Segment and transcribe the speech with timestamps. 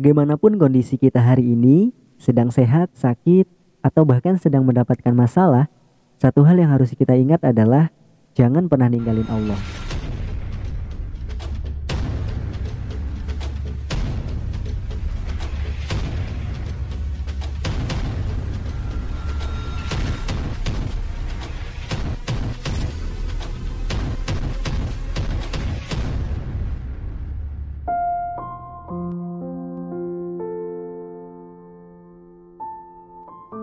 [0.00, 3.44] Bagaimanapun kondisi kita hari ini, sedang sehat, sakit,
[3.84, 5.68] atau bahkan sedang mendapatkan masalah,
[6.16, 7.92] satu hal yang harus kita ingat adalah
[8.32, 9.89] jangan pernah ninggalin Allah.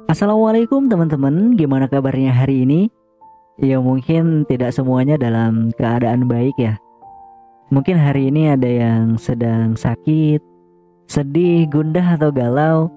[0.07, 2.88] Assalamualaikum teman-teman, gimana kabarnya hari ini?
[3.59, 6.80] Ya mungkin tidak semuanya dalam keadaan baik ya.
[7.75, 10.39] Mungkin hari ini ada yang sedang sakit,
[11.11, 12.88] sedih, gundah atau galau,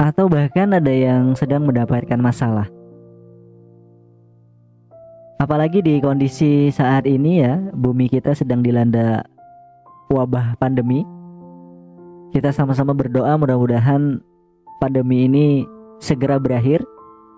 [0.00, 2.72] atau bahkan ada yang sedang mendapatkan masalah.
[5.36, 9.20] Apalagi di kondisi saat ini ya, bumi kita sedang dilanda
[10.08, 11.04] wabah pandemi.
[12.32, 14.32] Kita sama-sama berdoa mudah-mudahan
[14.84, 15.64] pandemi ini
[15.96, 16.84] segera berakhir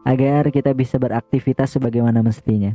[0.03, 2.75] agar kita bisa beraktivitas sebagaimana mestinya.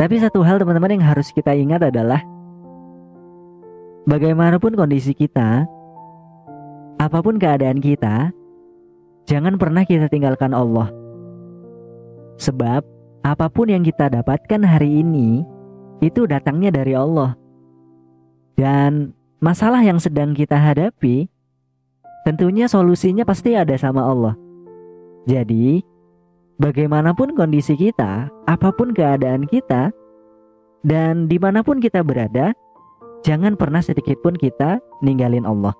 [0.00, 2.24] Tapi satu hal teman-teman yang harus kita ingat adalah
[4.08, 5.68] bagaimanapun kondisi kita,
[6.96, 8.32] apa pun keadaan kita,
[9.28, 10.88] jangan pernah kita tinggalkan Allah.
[12.40, 12.80] Sebab
[13.24, 15.44] apa pun yang kita dapatkan hari ini
[16.00, 17.36] itu datangnya dari Allah.
[18.56, 21.28] Dan masalah yang sedang kita hadapi
[22.24, 24.34] tentunya solusinya pasti ada sama Allah.
[25.28, 25.84] Jadi,
[26.56, 29.92] bagaimanapun kondisi kita, apa pun keadaan kita,
[30.84, 32.52] dan di mana pun kita berada,
[33.24, 35.72] jangan pernah sedikit pun kita ninggalin Allah.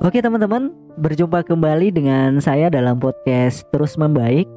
[0.00, 4.48] Oke teman-teman, berjumpa kembali dengan saya dalam podcast Terus Membaik.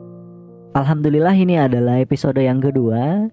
[0.71, 3.27] Alhamdulillah ini adalah episode yang kedua.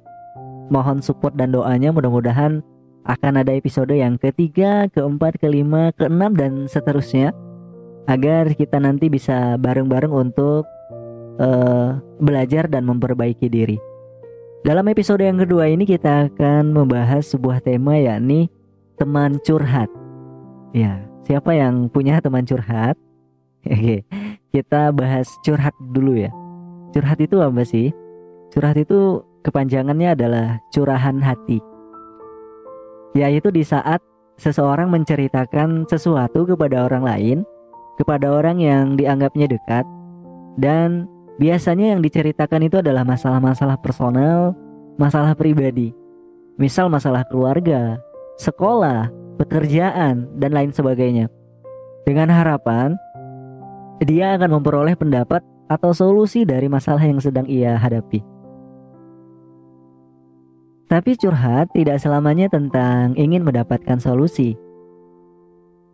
[0.75, 2.67] Mohon support dan doanya mudah-mudahan
[3.09, 7.33] akan ada episode yang ketiga, keempat, kelima, keenam dan seterusnya
[8.05, 10.69] agar kita nanti bisa bareng-bareng untuk
[11.41, 13.79] uh, belajar dan memperbaiki diri.
[14.61, 18.53] Dalam episode yang kedua ini kita akan membahas sebuah tema yakni
[19.01, 19.89] teman curhat.
[20.77, 23.01] Ya, siapa yang punya teman curhat?
[23.65, 24.05] Oke,
[24.53, 26.29] kita bahas curhat dulu ya.
[26.93, 27.89] Curhat itu apa sih?
[28.53, 31.70] Curhat itu kepanjangannya adalah curahan hati
[33.15, 33.99] yaitu di saat
[34.41, 37.39] seseorang menceritakan sesuatu kepada orang lain,
[38.01, 39.85] kepada orang yang dianggapnya dekat,
[40.57, 41.05] dan
[41.37, 44.57] biasanya yang diceritakan itu adalah masalah-masalah personal,
[44.97, 45.93] masalah pribadi,
[46.57, 48.01] misal masalah keluarga,
[48.41, 51.29] sekolah, pekerjaan, dan lain sebagainya.
[52.09, 52.97] Dengan harapan
[54.01, 58.25] dia akan memperoleh pendapat atau solusi dari masalah yang sedang ia hadapi.
[60.91, 64.59] Tapi curhat tidak selamanya tentang ingin mendapatkan solusi.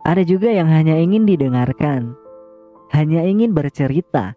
[0.01, 2.17] Ada juga yang hanya ingin didengarkan,
[2.97, 4.33] hanya ingin bercerita.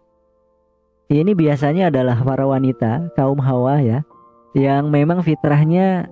[1.09, 4.05] Ini biasanya adalah para wanita, kaum hawa ya,
[4.53, 6.05] yang memang fitrahnya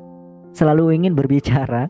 [0.58, 1.86] selalu ingin berbicara.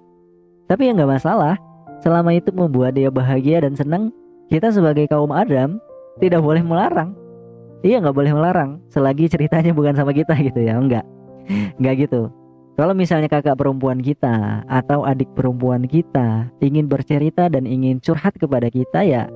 [0.67, 1.55] Tapi ya nggak masalah,
[2.03, 4.11] selama itu membuat dia bahagia dan senang,
[4.51, 5.79] kita sebagai kaum Adam
[6.19, 7.15] tidak boleh melarang.
[7.87, 11.07] Iya nggak boleh melarang, selagi ceritanya bukan sama kita gitu ya, enggak.
[11.79, 12.27] Enggak gitu.
[12.79, 18.71] Kalau misalnya kakak perempuan kita atau adik perempuan kita ingin bercerita dan ingin curhat kepada
[18.71, 19.27] kita ya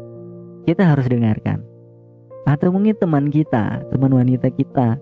[0.63, 1.59] kita harus dengarkan.
[2.47, 4.95] Atau mungkin teman kita, teman wanita kita.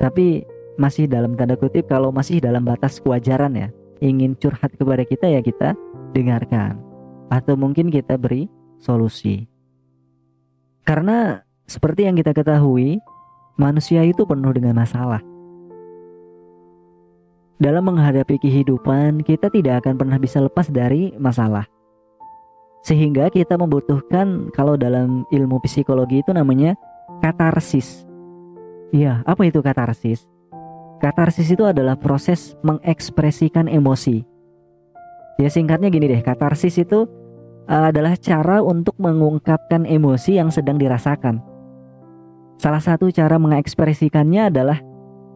[0.00, 0.48] Tapi
[0.80, 3.68] masih dalam tanda kutip kalau masih dalam batas kewajaran ya.
[4.00, 5.76] Ingin curhat kepada kita ya kita
[6.16, 6.80] dengarkan.
[7.28, 8.48] Atau mungkin kita beri
[8.80, 9.44] solusi.
[10.88, 13.04] Karena seperti yang kita ketahui,
[13.60, 15.20] manusia itu penuh dengan masalah
[17.62, 21.62] dalam menghadapi kehidupan, kita tidak akan pernah bisa lepas dari masalah.
[22.82, 26.74] Sehingga kita membutuhkan kalau dalam ilmu psikologi itu namanya
[27.22, 28.02] katarsis.
[28.90, 30.26] Iya, apa itu katarsis?
[30.98, 34.26] Katarsis itu adalah proses mengekspresikan emosi.
[35.38, 37.06] Ya singkatnya gini deh, katarsis itu
[37.70, 41.38] uh, adalah cara untuk mengungkapkan emosi yang sedang dirasakan.
[42.58, 44.82] Salah satu cara mengekspresikannya adalah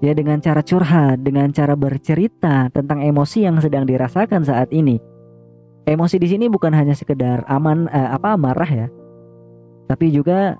[0.05, 5.01] ya dengan cara curhat, dengan cara bercerita tentang emosi yang sedang dirasakan saat ini.
[5.87, 8.89] Emosi di sini bukan hanya sekedar aman eh, apa marah ya.
[9.87, 10.59] Tapi juga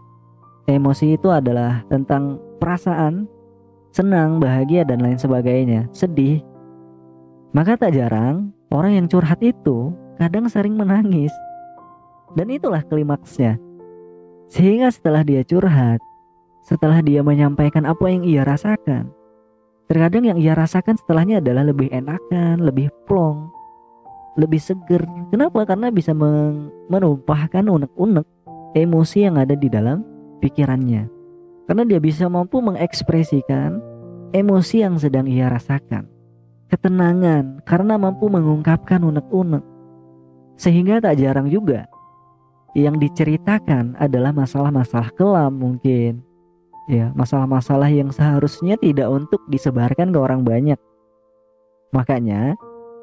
[0.71, 3.27] emosi itu adalah tentang perasaan
[3.91, 6.45] senang, bahagia dan lain sebagainya, sedih.
[7.57, 9.91] Maka tak jarang orang yang curhat itu
[10.21, 11.33] kadang sering menangis.
[12.37, 13.57] Dan itulah klimaksnya.
[14.53, 15.99] Sehingga setelah dia curhat,
[16.61, 19.09] setelah dia menyampaikan apa yang ia rasakan,
[19.87, 23.51] terkadang yang ia rasakan setelahnya adalah lebih enakan, lebih plong,
[24.37, 25.03] lebih seger.
[25.31, 25.65] Kenapa?
[25.65, 26.13] Karena bisa
[26.91, 28.27] menumpahkan unek-unek
[28.77, 30.05] emosi yang ada di dalam
[30.43, 31.09] pikirannya.
[31.67, 33.79] Karena dia bisa mampu mengekspresikan
[34.35, 36.07] emosi yang sedang ia rasakan.
[36.67, 39.63] Ketenangan karena mampu mengungkapkan unek-unek.
[40.59, 41.87] Sehingga tak jarang juga
[42.75, 46.26] yang diceritakan adalah masalah-masalah kelam mungkin.
[46.87, 50.79] Ya, masalah-masalah yang seharusnya tidak untuk disebarkan ke orang banyak.
[51.91, 52.55] Makanya,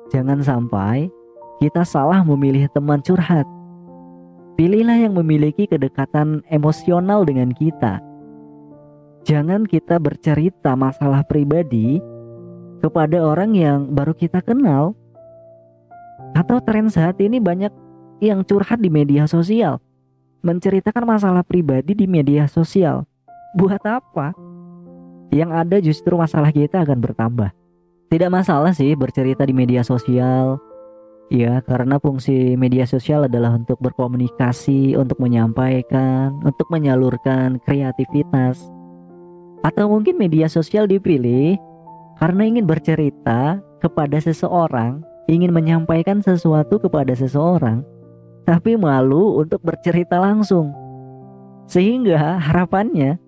[0.07, 1.11] jangan sampai
[1.59, 3.43] kita salah memilih teman curhat.
[4.55, 7.99] Pilihlah yang memiliki kedekatan emosional dengan kita.
[9.27, 11.99] Jangan kita bercerita masalah pribadi
[12.79, 14.95] kepada orang yang baru kita kenal.
[16.35, 17.71] Atau tren saat ini banyak
[18.23, 19.83] yang curhat di media sosial,
[20.39, 23.03] menceritakan masalah pribadi di media sosial.
[23.53, 24.33] Buat apa?
[25.29, 27.53] Yang ada justru masalah kita akan bertambah.
[28.09, 30.57] Tidak masalah sih bercerita di media sosial.
[31.33, 38.61] Ya, karena fungsi media sosial adalah untuk berkomunikasi, untuk menyampaikan, untuk menyalurkan kreativitas.
[39.65, 41.57] Atau mungkin media sosial dipilih
[42.21, 47.81] karena ingin bercerita kepada seseorang, ingin menyampaikan sesuatu kepada seseorang
[48.43, 50.75] tapi malu untuk bercerita langsung.
[51.63, 53.22] Sehingga harapannya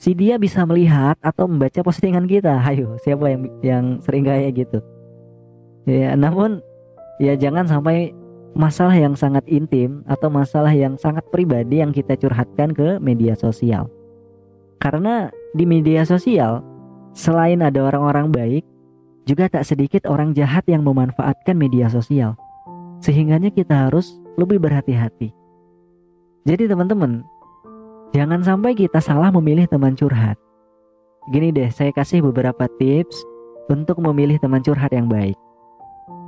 [0.00, 2.56] si dia bisa melihat atau membaca postingan kita.
[2.68, 4.80] Ayo, siapa yang yang sering kayak gitu?
[5.84, 6.64] Ya, namun
[7.20, 8.16] ya jangan sampai
[8.56, 13.86] masalah yang sangat intim atau masalah yang sangat pribadi yang kita curhatkan ke media sosial.
[14.80, 16.64] Karena di media sosial
[17.12, 18.64] selain ada orang-orang baik,
[19.28, 22.34] juga tak sedikit orang jahat yang memanfaatkan media sosial.
[23.04, 25.30] Sehingganya kita harus lebih berhati-hati.
[26.48, 27.20] Jadi teman-teman,
[28.14, 30.38] jangan sampai kita salah memilih teman curhat.
[31.30, 33.22] Gini deh, saya kasih beberapa tips
[33.70, 35.38] untuk memilih teman curhat yang baik.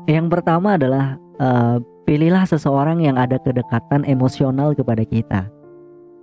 [0.06, 5.46] Yang pertama adalah uh, pilihlah seseorang yang ada kedekatan emosional kepada kita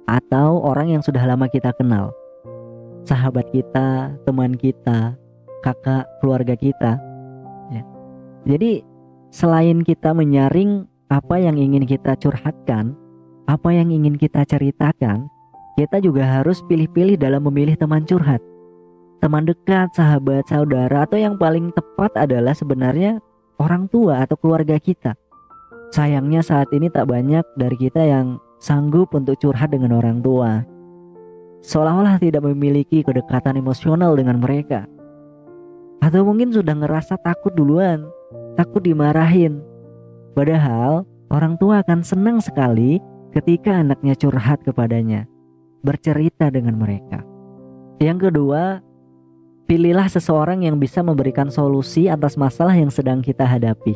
[0.09, 2.11] atau orang yang sudah lama kita kenal.
[3.07, 5.15] Sahabat kita, teman kita,
[5.61, 6.99] kakak, keluarga kita.
[7.73, 7.83] Ya.
[8.45, 8.83] Jadi
[9.29, 12.93] selain kita menyaring apa yang ingin kita curhatkan,
[13.49, 15.25] apa yang ingin kita ceritakan,
[15.79, 18.43] kita juga harus pilih-pilih dalam memilih teman curhat.
[19.23, 23.23] Teman dekat, sahabat, saudara, atau yang paling tepat adalah sebenarnya
[23.63, 25.15] orang tua atau keluarga kita.
[25.95, 30.67] Sayangnya saat ini tak banyak dari kita yang sanggup untuk curhat dengan orang tua.
[31.63, 34.83] Seolah-olah tidak memiliki kedekatan emosional dengan mereka.
[36.03, 38.03] Atau mungkin sudah ngerasa takut duluan,
[38.59, 39.63] takut dimarahin,
[40.39, 41.03] Padahal
[41.35, 43.01] orang tua akan senang sekali
[43.35, 45.27] ketika anaknya curhat kepadanya,
[45.83, 47.23] bercerita dengan mereka.
[47.99, 48.79] Yang kedua,
[49.67, 53.93] pilihlah seseorang yang bisa memberikan solusi atas masalah yang sedang kita hadapi.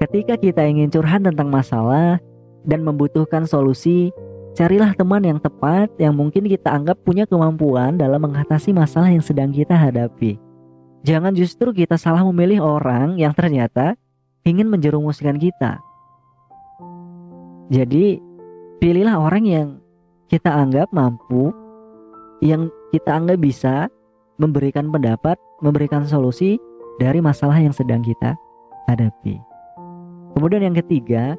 [0.00, 2.20] Ketika kita ingin curhat tentang masalah
[2.64, 4.12] dan membutuhkan solusi,
[4.56, 9.52] carilah teman yang tepat yang mungkin kita anggap punya kemampuan dalam mengatasi masalah yang sedang
[9.52, 10.36] kita hadapi.
[11.06, 13.94] Jangan justru kita salah memilih orang yang ternyata
[14.42, 15.78] ingin menjerumuskan kita.
[17.70, 18.18] Jadi,
[18.78, 19.68] pilihlah orang yang
[20.26, 21.50] kita anggap mampu,
[22.42, 23.74] yang kita anggap bisa
[24.36, 26.60] memberikan pendapat, memberikan solusi
[27.00, 28.36] dari masalah yang sedang kita
[28.90, 29.40] hadapi.
[30.36, 31.34] Kemudian yang ketiga,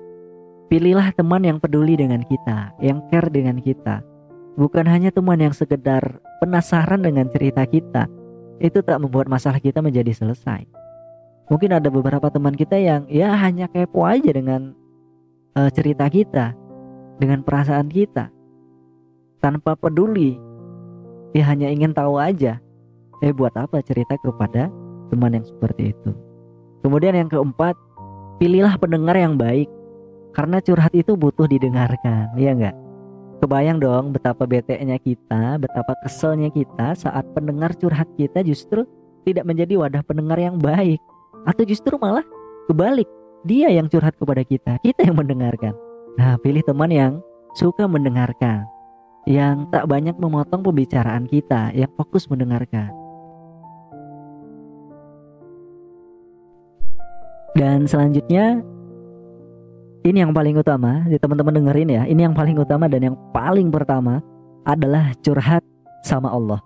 [0.72, 4.02] pilihlah teman yang peduli dengan kita, yang care dengan kita.
[4.58, 6.02] Bukan hanya teman yang sekedar
[6.42, 8.10] penasaran dengan cerita kita,
[8.58, 10.66] itu tak membuat masalah kita menjadi selesai
[11.48, 14.76] mungkin ada beberapa teman kita yang ya hanya kepo aja dengan
[15.56, 16.54] uh, cerita kita
[17.18, 18.30] dengan perasaan kita
[19.48, 20.36] tanpa peduli.
[21.32, 22.60] Ya hanya ingin tahu aja
[23.24, 24.68] eh buat apa cerita kepada
[25.08, 26.12] teman yang seperti itu?
[26.84, 27.80] Kemudian yang keempat
[28.44, 29.72] pilihlah pendengar yang baik.
[30.36, 32.76] Karena curhat itu butuh didengarkan ya enggak
[33.42, 38.86] kebayang dong betapa bete-nya kita betapa keselnya kita saat pendengar curhat kita justru
[39.26, 41.02] tidak menjadi wadah pendengar yang baik.
[41.48, 42.28] Atau justru malah
[42.68, 43.08] kebalik
[43.48, 45.74] dia yang curhat kepada kita kita yang mendengarkan.
[46.22, 47.14] Nah pilih teman yang
[47.58, 48.68] suka mendengarkan
[49.28, 52.88] yang tak banyak memotong pembicaraan kita yang fokus mendengarkan
[57.60, 58.64] dan selanjutnya
[60.08, 63.68] ini yang paling utama di teman-teman dengerin ya ini yang paling utama dan yang paling
[63.68, 64.24] pertama
[64.64, 65.62] adalah curhat
[66.08, 66.64] sama Allah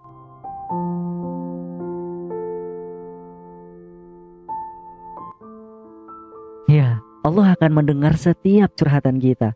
[7.21, 9.53] Allah akan mendengar setiap curhatan kita.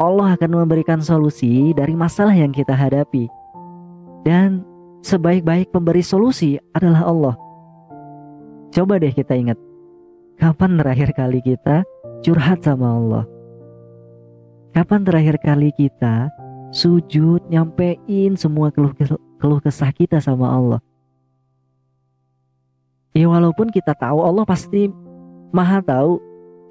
[0.00, 3.28] Allah akan memberikan solusi dari masalah yang kita hadapi.
[4.22, 4.64] Dan
[5.02, 7.34] sebaik-baik pemberi solusi adalah Allah.
[8.72, 9.58] Coba deh kita ingat,
[10.40, 11.84] kapan terakhir kali kita
[12.24, 13.24] curhat sama Allah?
[14.72, 16.32] Kapan terakhir kali kita
[16.72, 18.96] sujud nyampein semua keluh,
[19.36, 20.80] keluh kesah kita sama Allah?
[23.12, 24.88] Ya walaupun kita tahu Allah pasti
[25.52, 26.16] maha tahu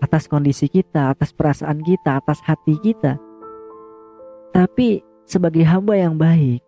[0.01, 3.22] atas kondisi kita, atas perasaan kita, atas hati kita.
[4.51, 6.60] Tapi sebagai hamba yang baik,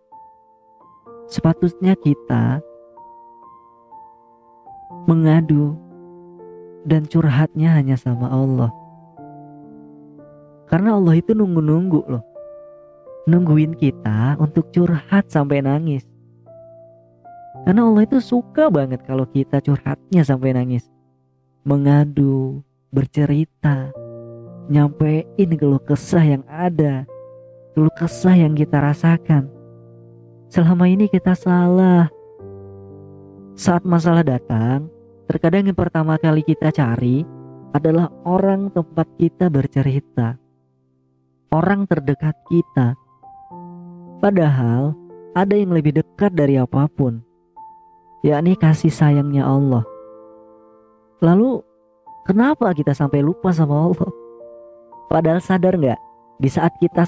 [1.28, 2.62] sepatutnya kita
[5.04, 5.76] mengadu
[6.88, 8.72] dan curhatnya hanya sama Allah.
[10.70, 12.24] Karena Allah itu nunggu-nunggu loh.
[13.24, 16.04] Nungguin kita untuk curhat sampai nangis.
[17.64, 20.84] Karena Allah itu suka banget kalau kita curhatnya sampai nangis.
[21.64, 22.60] Mengadu,
[22.94, 23.90] bercerita,
[24.70, 27.02] nyampein keluh kesah yang ada,
[27.74, 29.50] keluh kesah yang kita rasakan.
[30.46, 32.06] Selama ini kita salah.
[33.58, 34.86] Saat masalah datang,
[35.26, 37.26] terkadang yang pertama kali kita cari
[37.74, 40.38] adalah orang tempat kita bercerita
[41.54, 42.98] orang terdekat kita.
[44.18, 44.98] Padahal
[45.38, 47.22] ada yang lebih dekat dari apa pun,
[48.26, 49.86] yakni kasih sayangnya Allah.
[51.22, 51.62] Lalu
[52.24, 54.10] kenapa kita sampai lupa sama Allah?
[55.12, 56.00] Padahal sadar nggak
[56.40, 57.06] di saat kita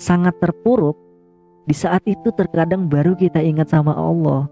[0.00, 0.96] sangat terpuruk,
[1.68, 4.48] di saat itu terkadang baru kita ingat sama Allah.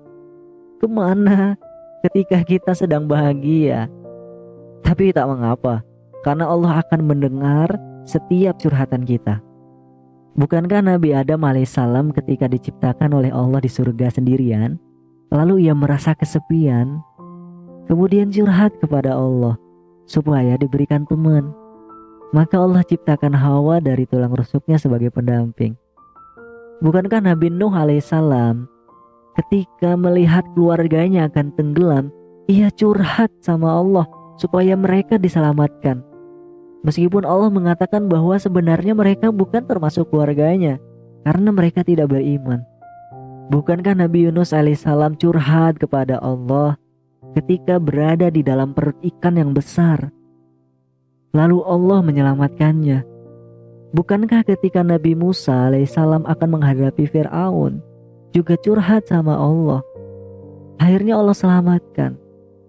[0.82, 1.56] Ke mana
[2.04, 3.88] ketika kita sedang bahagia?
[4.84, 5.80] Tapi tak mengapa,
[6.20, 7.73] karena Allah akan mendengar
[8.04, 9.40] setiap curhatan kita.
[10.34, 14.76] Bukankah Nabi Adam alaihissalam ketika diciptakan oleh Allah di surga sendirian,
[15.30, 17.00] lalu ia merasa kesepian,
[17.86, 19.56] kemudian curhat kepada Allah
[20.04, 21.52] supaya diberikan teman.
[22.34, 25.78] Maka Allah ciptakan Hawa dari tulang rusuknya sebagai pendamping.
[26.82, 28.66] Bukankah Nabi Nuh alaihissalam
[29.38, 32.10] ketika melihat keluarganya akan tenggelam,
[32.50, 36.02] ia curhat sama Allah supaya mereka diselamatkan.
[36.84, 40.76] Meskipun Allah mengatakan bahwa sebenarnya mereka bukan termasuk keluarganya
[41.24, 42.60] karena mereka tidak beriman.
[43.48, 46.76] Bukankah Nabi Yunus alaihissalam curhat kepada Allah
[47.34, 50.08] ketika berada di dalam perut ikan yang besar?
[51.34, 52.98] Lalu Allah menyelamatkannya.
[53.94, 57.82] Bukankah ketika Nabi Musa alaihissalam akan menghadapi Fir'aun
[58.30, 59.82] juga curhat sama Allah?
[60.78, 62.18] Akhirnya Allah selamatkan.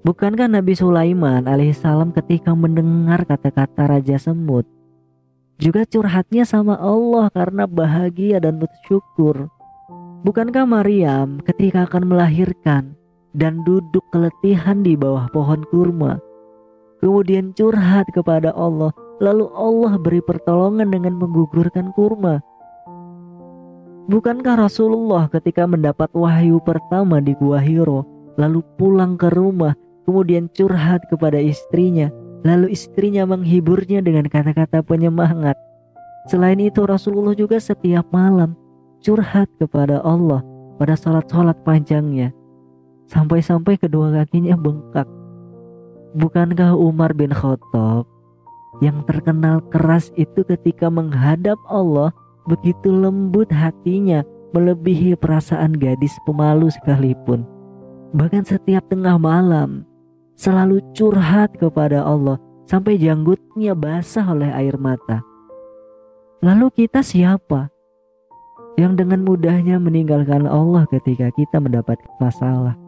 [0.05, 4.69] Bukankah Nabi Sulaiman alaihissalam ketika mendengar kata-kata Raja Semut
[5.55, 9.49] juga curhatnya sama Allah karena bahagia dan bersyukur?
[10.25, 12.97] Bukankah Maryam ketika akan melahirkan
[13.35, 16.17] dan duduk keletihan di bawah pohon kurma
[17.03, 22.43] kemudian curhat kepada Allah lalu Allah beri pertolongan dengan menggugurkan kurma?
[24.05, 28.05] Bukankah Rasulullah ketika mendapat wahyu pertama di Gua Hiro
[28.37, 29.73] lalu pulang ke rumah
[30.05, 32.13] kemudian curhat kepada istrinya,
[32.45, 35.57] lalu istrinya menghiburnya dengan kata-kata penyemangat.
[36.29, 38.53] Selain itu Rasulullah juga setiap malam
[39.01, 40.45] curhat kepada Allah
[40.77, 42.29] pada salat-salat panjangnya.
[43.05, 45.05] Sampai-sampai kedua kakinya bengkak.
[46.15, 48.07] Bukankah Umar bin Khattab
[48.83, 52.11] yang terkenal keras itu ketika menghadap Allah
[52.47, 54.23] begitu lembut hatinya
[54.55, 57.43] melebihi perasaan gadis pemalu sekalipun.
[58.15, 59.83] Bahkan setiap tengah malam
[60.39, 65.19] selalu curhat kepada Allah sampai janggutnya basah oleh air mata.
[66.39, 67.67] Lalu kita siapa
[68.79, 72.84] yang dengan mudahnya meninggalkan Allah ketika kita mendapat masalah?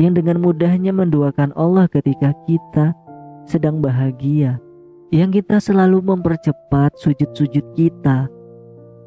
[0.00, 2.96] Yang dengan mudahnya menduakan Allah ketika kita
[3.44, 4.56] sedang bahagia?
[5.12, 8.32] Yang kita selalu mempercepat sujud-sujud kita.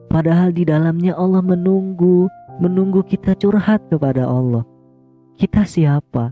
[0.05, 2.29] Padahal di dalamnya Allah menunggu,
[2.61, 4.61] menunggu kita curhat kepada Allah.
[5.35, 6.31] Kita siapa?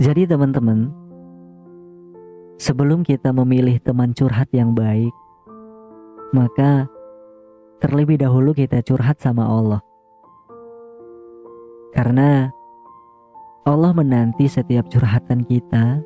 [0.00, 0.88] Jadi teman-teman,
[2.56, 5.12] sebelum kita memilih teman curhat yang baik,
[6.32, 6.88] maka
[7.84, 9.84] terlebih dahulu kita curhat sama Allah.
[11.90, 12.50] Karena
[13.66, 16.02] Allah menanti setiap curhatan kita.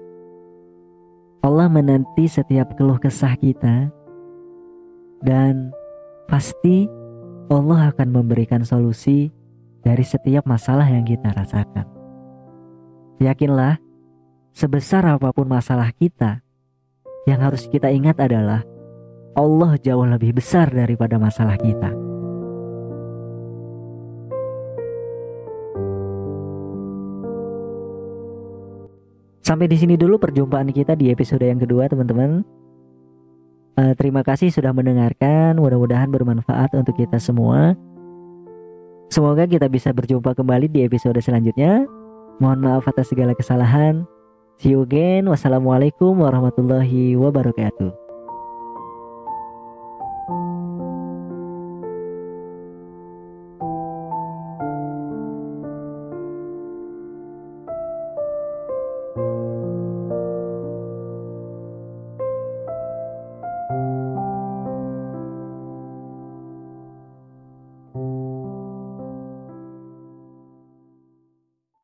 [1.44, 3.92] Allah menanti setiap keluh kesah kita.
[5.24, 5.72] Dan
[6.28, 6.88] pasti
[7.52, 9.32] Allah akan memberikan solusi
[9.84, 11.84] dari setiap masalah yang kita rasakan.
[13.20, 13.84] Yakinlah
[14.54, 16.38] Sebesar apa pun masalah kita,
[17.26, 18.62] yang harus kita ingat adalah
[19.34, 22.03] Allah jauh lebih besar daripada masalah kita.
[29.44, 32.40] Sampai di sini dulu perjumpaan kita di episode yang kedua, teman-teman.
[33.76, 35.60] Uh, terima kasih sudah mendengarkan.
[35.60, 37.76] Mudah-mudahan bermanfaat untuk kita semua.
[39.12, 41.84] Semoga kita bisa berjumpa kembali di episode selanjutnya.
[42.40, 44.08] Mohon maaf atas segala kesalahan.
[44.58, 45.28] See you again.
[45.28, 48.03] Wassalamualaikum warahmatullahi wabarakatuh.